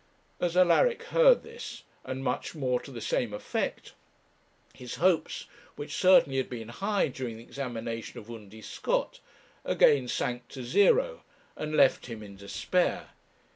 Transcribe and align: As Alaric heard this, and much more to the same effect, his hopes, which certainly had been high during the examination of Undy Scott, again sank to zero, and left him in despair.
As 0.39 0.57
Alaric 0.57 1.03
heard 1.03 1.43
this, 1.43 1.83
and 2.03 2.23
much 2.23 2.55
more 2.55 2.79
to 2.79 2.89
the 2.89 3.01
same 3.01 3.35
effect, 3.35 3.93
his 4.73 4.95
hopes, 4.95 5.45
which 5.75 5.93
certainly 5.93 6.37
had 6.37 6.49
been 6.49 6.69
high 6.69 7.07
during 7.07 7.37
the 7.37 7.43
examination 7.43 8.19
of 8.19 8.27
Undy 8.31 8.63
Scott, 8.63 9.19
again 9.63 10.07
sank 10.07 10.47
to 10.47 10.63
zero, 10.63 11.21
and 11.55 11.77
left 11.77 12.07
him 12.07 12.23
in 12.23 12.35
despair. 12.35 13.09